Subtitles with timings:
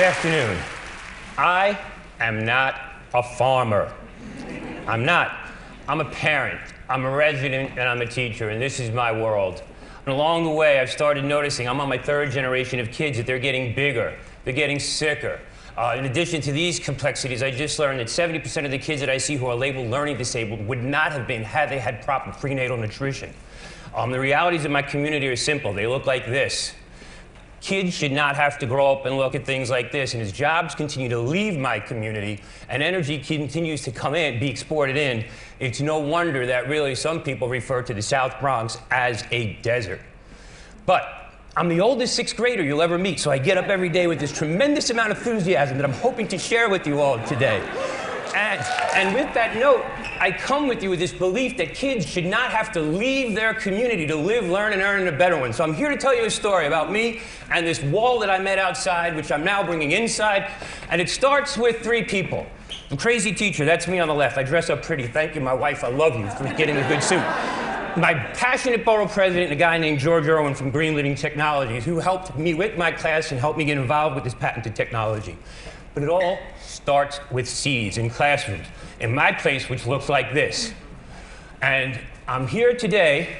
[0.00, 0.58] Good afternoon.
[1.36, 1.78] I
[2.20, 2.80] am not
[3.12, 3.92] a farmer.
[4.86, 5.30] I'm not.
[5.86, 9.62] I'm a parent, I'm a resident, and I'm a teacher, and this is my world.
[10.06, 13.26] And along the way, I've started noticing I'm on my third generation of kids that
[13.26, 15.38] they're getting bigger, they're getting sicker.
[15.76, 19.10] Uh, in addition to these complexities, I just learned that 70% of the kids that
[19.10, 22.32] I see who are labeled learning disabled would not have been had they had proper
[22.32, 23.34] prenatal nutrition.
[23.94, 25.74] Um, the realities of my community are simple.
[25.74, 26.72] They look like this.
[27.60, 30.14] Kids should not have to grow up and look at things like this.
[30.14, 34.48] And as jobs continue to leave my community and energy continues to come in, be
[34.48, 35.24] exported in,
[35.58, 40.00] it's no wonder that really some people refer to the South Bronx as a desert.
[40.86, 44.06] But I'm the oldest sixth grader you'll ever meet, so I get up every day
[44.06, 47.60] with this tremendous amount of enthusiasm that I'm hoping to share with you all today.
[48.34, 48.60] And,
[48.94, 49.84] and with that note,
[50.20, 53.54] I come with you with this belief that kids should not have to leave their
[53.54, 55.54] community to live, learn, and earn in a better one.
[55.54, 58.38] So I'm here to tell you a story about me and this wall that I
[58.38, 60.50] met outside, which I'm now bringing inside.
[60.90, 62.44] And it starts with three people.
[62.90, 64.36] The crazy teacher, that's me on the left.
[64.36, 65.06] I dress up pretty.
[65.06, 65.84] Thank you, my wife.
[65.84, 67.22] I love you for getting a good suit.
[67.96, 72.36] My passionate borough president, a guy named George Irwin from Green Living Technologies, who helped
[72.36, 75.38] me with my class and helped me get involved with this patented technology.
[75.94, 78.66] But it all starts with seeds in classrooms.
[79.00, 80.72] In my place, which looks like this.
[81.62, 83.36] And I'm here today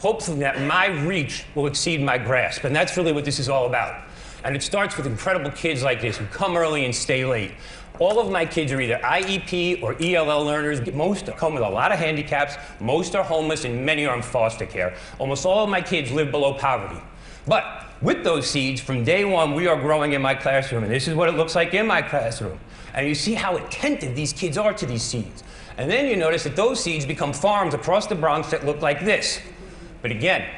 [0.00, 2.64] hoping that my reach will exceed my grasp.
[2.64, 4.04] And that's really what this is all about.
[4.44, 7.52] And it starts with incredible kids like this who come early and stay late.
[7.98, 10.80] All of my kids are either IEP or ELL learners.
[10.94, 12.54] Most come with a lot of handicaps.
[12.78, 14.94] Most are homeless, and many are in foster care.
[15.18, 17.00] Almost all of my kids live below poverty.
[17.48, 20.84] But with those seeds, from day one, we are growing in my classroom.
[20.84, 22.58] And this is what it looks like in my classroom.
[22.94, 25.42] And you see how attentive these kids are to these seeds.
[25.76, 29.04] And then you notice that those seeds become farms across the Bronx that look like
[29.04, 29.40] this.
[30.02, 30.48] But again,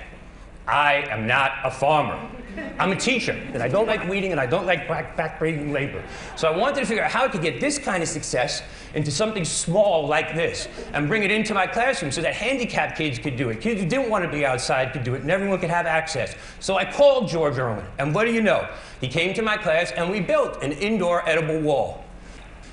[0.66, 2.30] I am not a farmer.
[2.78, 6.02] I'm a teacher, and I don't like weeding, and I don't like back, backbreaking labor.
[6.36, 8.62] So I wanted to figure out how to get this kind of success
[8.94, 13.18] into something small like this, and bring it into my classroom so that handicapped kids
[13.18, 13.60] could do it.
[13.60, 16.34] Kids who didn't want to be outside could do it, and everyone could have access.
[16.58, 18.68] So I called George Irwin, and what do you know?
[19.00, 22.04] He came to my class, and we built an indoor edible wall.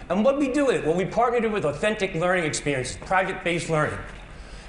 [0.09, 0.85] And what we do with it?
[0.85, 3.99] Well, we partnered it with authentic learning experiences, project-based learning.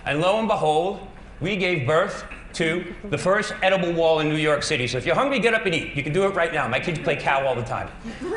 [0.04, 1.06] And lo and behold,
[1.40, 4.86] we gave birth to the first edible wall in New York City.
[4.86, 5.94] So if you're hungry, get up and eat.
[5.94, 6.66] You can do it right now.
[6.68, 7.88] My kids play cow all the time.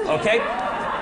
[0.05, 0.39] Okay?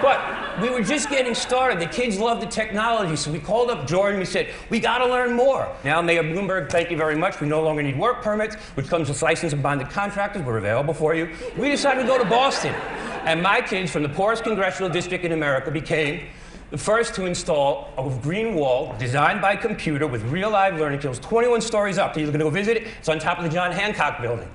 [0.02, 1.80] But we were just getting started.
[1.80, 4.16] The kids love the technology, so we called up Jordan.
[4.16, 5.74] And we said, we got to learn more.
[5.84, 7.42] Now, Mayor Bloomberg, thank you very much.
[7.42, 10.44] We no longer need work permits, which comes with licensed and bonded contractors.
[10.44, 11.30] We're available for you.
[11.58, 12.74] We decided to go to Boston.
[13.26, 16.28] And my kids from the poorest congressional district in America became
[16.72, 21.20] the first to install a green wall designed by computer with real live learning tools,
[21.20, 22.16] 21 stories up.
[22.16, 22.88] You're going to go visit it.
[23.00, 24.50] It's on top of the John Hancock building.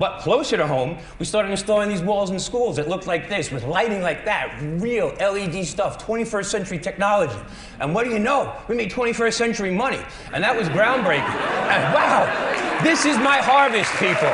[0.00, 3.50] But closer to home, we started installing these walls in schools that looked like this,
[3.50, 7.38] with lighting like that, real LED stuff, 21st century technology.
[7.80, 8.56] And what do you know?
[8.66, 10.00] We made 21st century money.
[10.32, 11.58] And that was groundbreaking.
[11.70, 14.26] And wow, this is my harvest, people.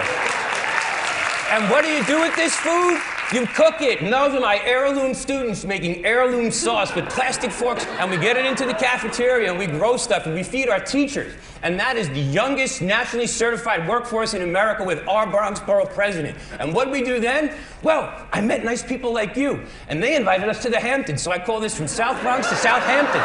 [1.53, 2.99] And what do you do with this food?
[3.33, 4.03] You cook it.
[4.03, 8.37] And those are my heirloom students making heirloom sauce with plastic forks, and we get
[8.37, 11.35] it into the cafeteria and we grow stuff and we feed our teachers.
[11.65, 16.39] And that is the youngest nationally certified workforce in America with our Bronx Borough president.
[16.61, 17.53] And what we do then?
[17.83, 21.21] Well, I met nice people like you, and they invited us to the Hamptons.
[21.23, 23.23] So I call this from South Bronx to Southampton.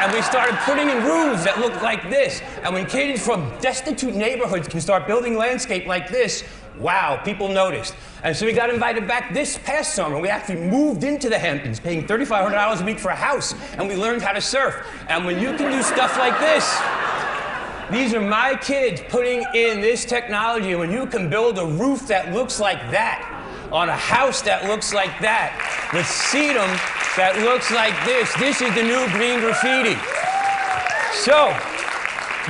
[0.00, 2.40] And we started putting in rooms that looked like this.
[2.62, 6.42] And when kids from destitute neighborhoods can start building landscape like this,
[6.78, 7.94] wow, people noticed.
[8.22, 10.18] And so we got invited back this past summer.
[10.18, 13.96] We actually moved into the Hamptons, paying $3,500 a week for a house, and we
[13.96, 14.86] learned how to surf.
[15.08, 16.64] And when you can do stuff like this,
[17.90, 20.70] these are my kids putting in this technology.
[20.70, 23.28] And when you can build a roof that looks like that,
[23.72, 25.56] on a house that looks like that,
[25.92, 26.68] with sedum
[27.16, 29.96] that looks like this, this is the new green graffiti.
[31.12, 31.52] So,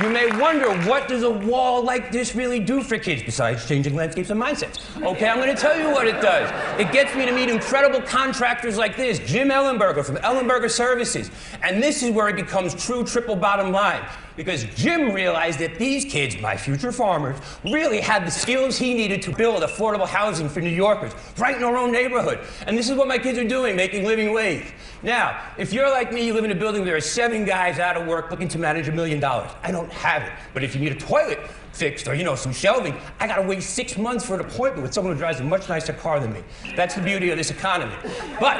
[0.01, 3.95] you may wonder, what does a wall like this really do for kids besides changing
[3.95, 4.79] landscapes and mindsets?
[5.03, 6.49] Okay, I'm going to tell you what it does.
[6.79, 11.29] It gets me to meet incredible contractors like this, Jim Ellenberger from Ellenberger Services.
[11.61, 14.03] And this is where it becomes true triple bottom line.
[14.35, 19.21] Because Jim realized that these kids, my future farmers, really had the skills he needed
[19.23, 22.39] to build affordable housing for New Yorkers, right in our own neighborhood.
[22.65, 24.73] And this is what my kids are doing, making living wage.
[25.03, 27.77] Now, if you're like me, you live in a building where there are seven guys
[27.77, 29.51] out of work looking to manage a million dollars.
[29.61, 30.31] I don't have it.
[30.53, 31.39] But if you need a toilet
[31.73, 34.93] fixed or, you know, some shelving, I gotta wait six months for an appointment with
[34.93, 36.43] someone who drives a much nicer car than me.
[36.75, 37.95] That's the beauty of this economy.
[38.39, 38.59] But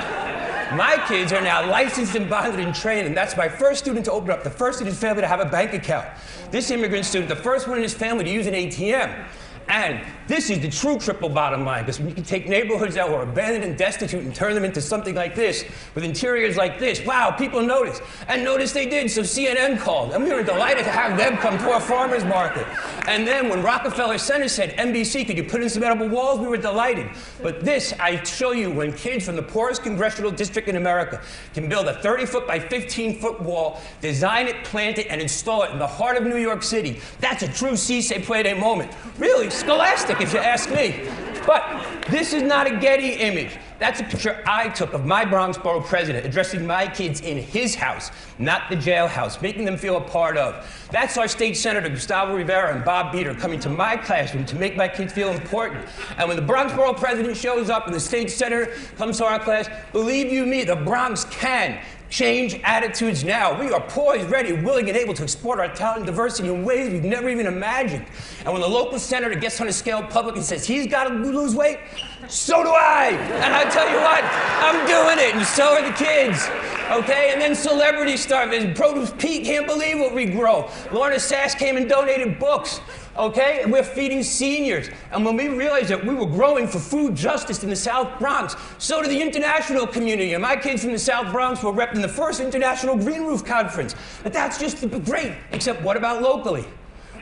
[0.75, 4.11] my kids are now licensed and bonded and trained, and that's my first student to
[4.11, 6.07] open up, the first in his family to have a bank account.
[6.51, 9.25] This immigrant student, the first one in his family to use an ATM.
[9.67, 13.09] And this is the true triple bottom line, because when you can take neighborhoods that
[13.09, 15.65] were abandoned and destitute and turn them into something like this,
[15.95, 18.01] with interiors like this, wow, people notice.
[18.27, 20.13] And notice they did, so CNN called.
[20.13, 22.65] And we were delighted to have them come to our farmers market.
[23.07, 26.39] And then when Rockefeller Center said, NBC, could you put in some edible walls?
[26.39, 27.09] We were delighted.
[27.41, 31.21] But this, I show you when kids from the poorest congressional district in America
[31.53, 35.63] can build a 30 foot by 15 foot wall, design it, plant it, and install
[35.63, 36.99] it in the heart of New York City.
[37.19, 38.91] That's a true si se puede moment.
[39.17, 41.07] Really, scholastic, if you ask me.
[41.45, 43.57] But this is not a Getty image.
[43.79, 47.75] That's a picture I took of my Bronx Borough president addressing my kids in his
[47.75, 50.87] house, not the jailhouse, making them feel a part of.
[50.91, 54.77] That's our state senator, Gustavo Rivera, and Bob Beater coming to my classroom to make
[54.77, 55.85] my kids feel important.
[56.17, 59.39] And when the Bronx Borough president shows up and the state senator comes to our
[59.39, 61.83] class, believe you me, the Bronx can
[62.13, 63.59] change attitudes now.
[63.59, 66.91] We are poised, ready, willing, and able to export our talent and diversity in ways
[66.91, 68.05] we've never even imagined.
[68.45, 71.15] And when the local senator gets on a scale public and says he's got to
[71.15, 71.79] lose weight,
[72.27, 73.17] so do I.
[73.43, 76.47] And I tell you what, I'm doing it, and so are the kids.
[76.91, 78.75] Okay, and then celebrities start visiting.
[78.75, 80.69] Produce Pete can't believe what we grow.
[80.91, 82.79] Lorna Sass came and donated books.
[83.15, 84.89] Okay, and we're feeding seniors.
[85.11, 88.55] And when we realized that we were growing for food justice in the South Bronx,
[88.79, 90.33] so did the international community.
[90.33, 93.93] And my kids from the South Bronx were repping the first International Green Roof Conference.
[94.23, 96.65] But that's just great, except what about locally?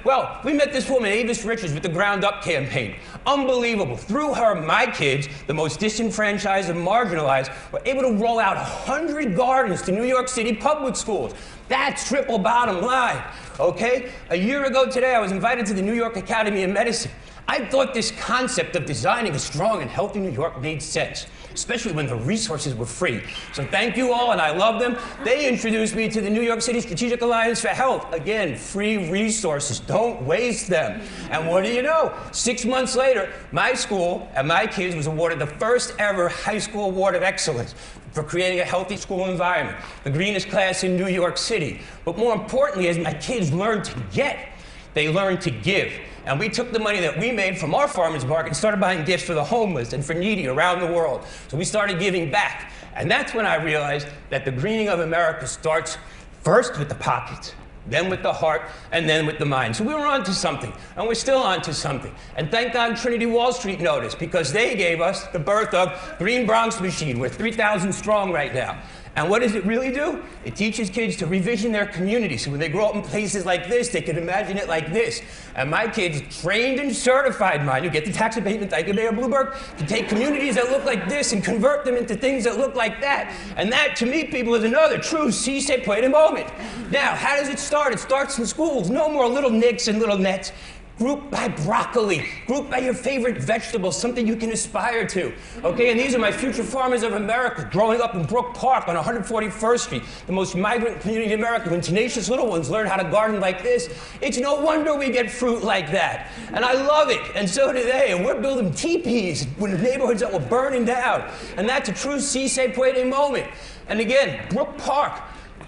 [0.03, 2.95] Well, we met this woman, Avis Richards, with the Ground Up campaign.
[3.27, 3.95] Unbelievable.
[3.95, 9.35] Through her, my kids, the most disenfranchised and marginalized, were able to roll out 100
[9.35, 11.35] gardens to New York City public schools.
[11.67, 13.21] That's triple bottom line,
[13.59, 14.11] okay?
[14.29, 17.11] A year ago today, I was invited to the New York Academy of Medicine.
[17.47, 21.91] I thought this concept of designing a strong and healthy New York made sense, especially
[21.91, 23.21] when the resources were free.
[23.51, 24.97] So thank you all, and I love them.
[25.25, 28.13] They introduced me to the New York City Strategic Alliance for Health.
[28.13, 29.79] Again, free resources.
[29.79, 31.01] Don't waste them.
[31.29, 32.13] And what do you know?
[32.31, 36.85] Six months later, my school and my kids was awarded the first ever high school
[36.85, 37.75] award of excellence
[38.11, 41.81] for creating a healthy school environment, the greenest class in New York City.
[42.05, 44.49] But more importantly, as my kids learned to get,
[44.93, 45.93] they learned to give.
[46.25, 49.03] And we took the money that we made from our farmers market and started buying
[49.05, 51.25] gifts for the homeless and for needy around the world.
[51.47, 52.71] So we started giving back.
[52.95, 55.97] And that's when I realized that the greening of America starts
[56.43, 57.55] first with the pockets,
[57.87, 59.75] then with the heart, and then with the mind.
[59.75, 62.13] So we were on to something, and we're still on to something.
[62.35, 66.45] And thank God Trinity Wall Street noticed because they gave us the birth of Green
[66.45, 67.19] Bronx Machine.
[67.19, 68.81] We're 3,000 strong right now.
[69.15, 70.23] And what does it really do?
[70.45, 72.37] It teaches kids to revision their community.
[72.37, 75.21] So when they grow up in places like this, they can imagine it like this.
[75.53, 79.57] And my kids, trained and certified, mind you, get the tax abatement, you, Mayor Bloomberg,
[79.77, 83.01] to take communities that look like this and convert them into things that look like
[83.01, 83.35] that.
[83.57, 86.47] And that, to me, people, is another true si se puede moment.
[86.89, 87.93] Now, how does it start?
[87.93, 88.89] It starts in schools.
[88.89, 90.53] No more little Knicks and little nets.
[91.01, 92.27] Group by broccoli.
[92.45, 95.33] Group by your favorite vegetable, something you can aspire to.
[95.63, 98.95] Okay, and these are my future farmers of America, growing up in Brook Park on
[98.95, 101.71] 141st Street, the most migrant community in America.
[101.71, 103.89] When tenacious little ones learn how to garden like this,
[104.21, 106.29] it's no wonder we get fruit like that.
[106.53, 108.11] And I love it, and so do they.
[108.11, 111.27] And we're building teepees in neighborhoods that were burning down.
[111.57, 113.47] And that's a true si se puede moment.
[113.87, 115.19] And again, Brook Park,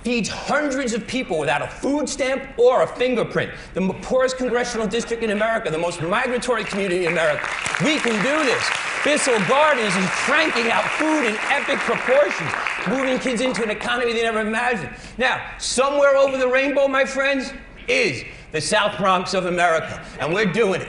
[0.04, 3.52] feeds hundreds of people without a food stamp or a fingerprint.
[3.74, 7.48] The poorest congressional district in America, the most migratory community in America.
[7.83, 8.69] We can do this.
[9.04, 12.50] Bissell Gardens is cranking out food in epic proportions,
[12.88, 14.92] moving kids into an economy they never imagined.
[15.18, 17.54] Now, somewhere over the rainbow, my friends,
[17.88, 20.88] is the South Bronx of America, and we're doing it.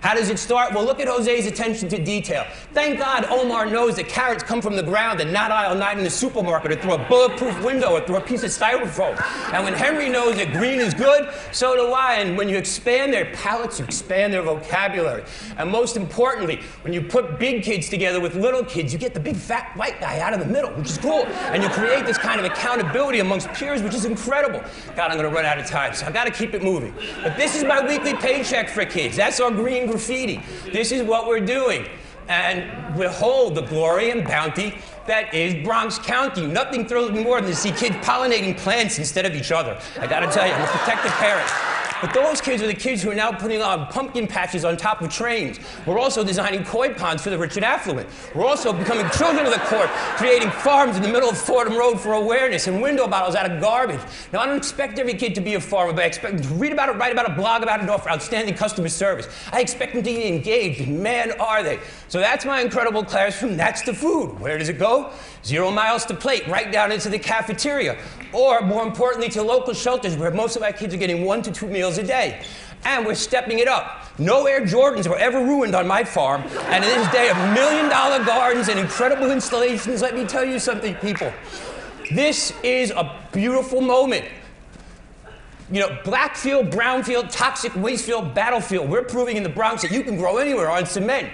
[0.00, 0.72] How does it start?
[0.72, 2.46] Well, look at Jose's attention to detail.
[2.72, 6.04] Thank God Omar knows that carrots come from the ground and not aisle nine in
[6.04, 9.20] the supermarket or through a bulletproof window or through a piece of styrofoam.
[9.52, 12.14] And when Henry knows that green is good, so do I.
[12.14, 15.24] And when you expand their palates, you expand their vocabulary.
[15.58, 19.20] And most importantly, when you put big kids together with little kids, you get the
[19.20, 21.26] big fat white guy out of the middle, which is cool.
[21.26, 24.62] And you create this kind of accountability amongst peers, which is incredible.
[24.96, 26.94] God, I'm going to run out of time, so I got to keep it moving.
[27.22, 29.14] But this is my weekly paycheck for kids.
[29.14, 30.40] That's our green graffiti.
[30.72, 31.86] This is what we're doing.
[32.28, 36.46] And behold the glory and bounty that is Bronx County.
[36.46, 39.80] Nothing thrills me more than to see kids pollinating plants instead of each other.
[39.98, 41.50] I gotta tell you, I'm a protective parent.
[42.00, 45.02] But those kids are the kids who are now putting on pumpkin patches on top
[45.02, 45.60] of trains.
[45.84, 48.08] We're also designing koi ponds for the rich and affluent.
[48.34, 52.00] We're also becoming children of the court, creating farms in the middle of Fordham Road
[52.00, 54.00] for awareness and window bottles out of garbage.
[54.32, 56.54] Now, I don't expect every kid to be a farmer, but I expect them to
[56.54, 59.28] read about it, write about it, blog about it, and offer outstanding customer service.
[59.52, 61.80] I expect them to be engaged, and man, are they.
[62.08, 63.58] So that's my incredible classroom.
[63.58, 64.40] That's the food.
[64.40, 65.12] Where does it go?
[65.44, 67.98] Zero miles to plate, right down into the cafeteria.
[68.32, 71.50] Or, more importantly, to local shelters where most of our kids are getting one to
[71.50, 72.42] two meals a day.
[72.84, 74.06] And we're stepping it up.
[74.18, 76.42] No Air Jordans were ever ruined on my farm.
[76.68, 80.58] And in this day of million dollar gardens and incredible installations, let me tell you
[80.58, 81.32] something, people.
[82.12, 84.24] This is a beautiful moment.
[85.70, 88.90] You know, black field, brown field, toxic waste field, battlefield.
[88.90, 91.28] We're proving in the Bronx that you can grow anywhere on cement.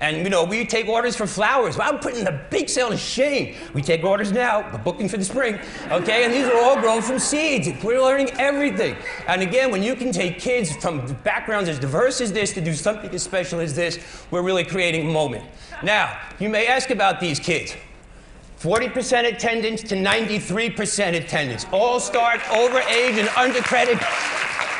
[0.00, 1.78] And you know, we take orders for flowers.
[1.78, 3.54] I'm putting the big sale to shame.
[3.74, 5.58] We take orders now, we're booking for the spring,
[5.90, 6.24] okay?
[6.24, 7.68] And these are all grown from seeds.
[7.82, 8.96] We're learning everything.
[9.28, 12.74] And again, when you can take kids from backgrounds as diverse as this to do
[12.74, 13.98] something as special as this,
[14.30, 15.44] we're really creating a moment.
[15.82, 17.74] Now, you may ask about these kids.
[18.62, 21.66] 40% attendance to 93% attendance.
[21.72, 23.98] All start over age and undercredit.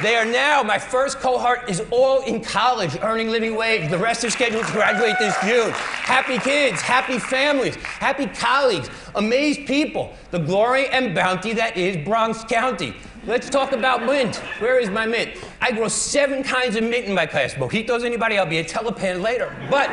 [0.01, 3.91] They are now, my first cohort is all in college, earning living wage.
[3.91, 5.71] The rest are scheduled to graduate this June.
[5.73, 12.43] Happy kids, happy families, happy colleagues, amazed people, the glory and bounty that is Bronx
[12.45, 12.95] County.
[13.27, 14.37] Let's talk about mint.
[14.59, 15.31] Where is my mint?
[15.61, 17.55] I grow seven kinds of mint in my class.
[17.55, 18.39] Mojitos, anybody?
[18.39, 19.55] I'll be a telepan later.
[19.71, 19.89] But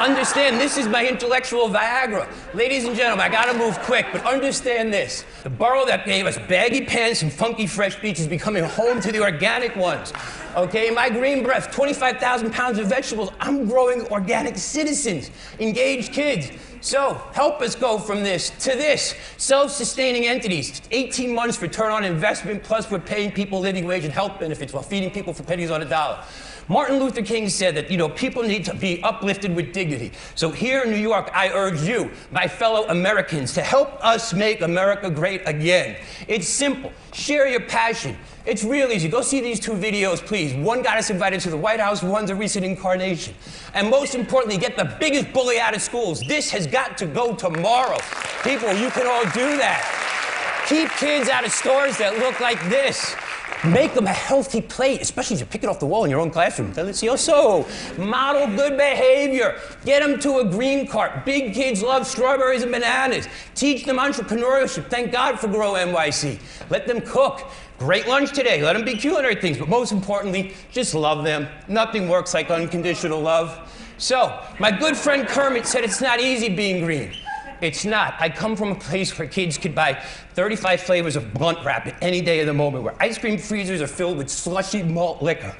[0.00, 2.28] understand, this is my intellectual Viagra.
[2.54, 5.24] Ladies and gentlemen, I gotta move quick, but understand this.
[5.42, 9.12] The borough that gave us baggy pants and funky fresh beach is becoming home to
[9.12, 10.12] the organic ones.
[10.56, 13.30] Okay, my green breath, 25,000 pounds of vegetables.
[13.40, 16.50] I'm growing organic citizens, engaged kids.
[16.86, 19.16] So help us go from this to this.
[19.38, 24.38] Self-sustaining entities, 18 months return on investment, plus we're paying people living wage and health
[24.38, 26.22] benefits while feeding people for pennies on a dollar.
[26.68, 30.12] Martin Luther King said that, you know, people need to be uplifted with dignity.
[30.36, 34.60] So here in New York, I urge you, my fellow Americans, to help us make
[34.60, 35.96] America great again.
[36.28, 36.92] It's simple.
[37.12, 38.16] Share your passion.
[38.46, 39.08] It's real easy.
[39.08, 40.54] Go see these two videos, please.
[40.54, 43.34] One got us invited to the White House, one's a recent incarnation.
[43.74, 46.20] And most importantly, get the biggest bully out of schools.
[46.20, 47.98] This has got to go tomorrow.
[48.44, 50.64] People, you can all do that.
[50.68, 53.16] Keep kids out of stores that look like this.
[53.64, 56.20] Make them a healthy plate, especially if you pick it off the wall in your
[56.20, 56.72] own classroom.
[56.72, 57.66] Delicioso.
[57.98, 59.58] Model good behavior.
[59.84, 61.24] Get them to a green cart.
[61.24, 63.26] Big kids love strawberries and bananas.
[63.54, 64.88] Teach them entrepreneurship.
[64.88, 66.38] Thank God for Grow NYC.
[66.70, 67.50] Let them cook.
[67.78, 68.62] Great lunch today.
[68.62, 71.46] Let them be culinary things, but most importantly, just love them.
[71.68, 73.70] Nothing works like unconditional love.
[73.98, 77.12] So, my good friend Kermit said it's not easy being green.
[77.60, 78.14] It's not.
[78.18, 79.94] I come from a place where kids could buy
[80.34, 83.82] 35 flavors of blunt wrap at any day of the moment, where ice cream freezers
[83.82, 85.54] are filled with slushy malt liquor.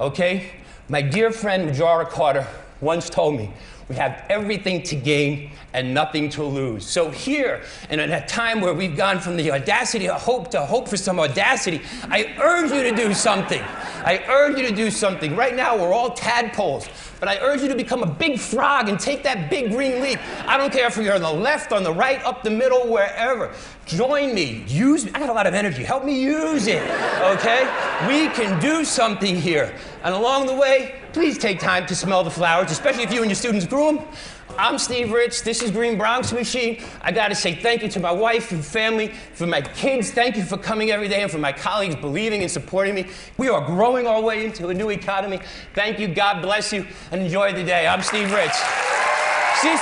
[0.00, 0.52] Okay?
[0.88, 2.46] My dear friend Majora Carter
[2.80, 3.52] once told me,
[3.88, 6.86] we have everything to gain and nothing to lose.
[6.86, 10.64] So here, and at a time where we've gone from the audacity of hope to
[10.64, 13.62] hope for some audacity, I urge you to do something.
[13.62, 15.36] I urge you to do something.
[15.36, 18.98] Right now, we're all tadpoles, but I urge you to become a big frog and
[18.98, 20.18] take that big green leap.
[20.46, 23.52] I don't care if you're on the left, on the right, up the middle, wherever.
[23.86, 24.64] Join me.
[24.66, 25.82] Use I got a lot of energy.
[25.82, 26.82] Help me use it.
[27.22, 27.64] Okay?
[28.06, 29.74] We can do something here.
[30.02, 33.28] And along the way, please take time to smell the flowers, especially if you and
[33.28, 34.06] your students grew them.
[34.56, 35.40] I'm Steve Ritz.
[35.40, 36.80] This is Green Bronx Machine.
[37.02, 40.12] I got to say thank you to my wife and family, for my kids.
[40.12, 43.08] Thank you for coming every day, and for my colleagues believing and supporting me.
[43.36, 45.40] We are growing our way into a new economy.
[45.74, 46.06] Thank you.
[46.06, 47.88] God bless you, and enjoy the day.
[47.88, 48.62] I'm Steve Ritz.
[49.64, 49.76] You